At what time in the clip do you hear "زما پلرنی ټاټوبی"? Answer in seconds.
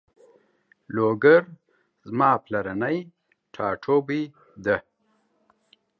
2.09-4.23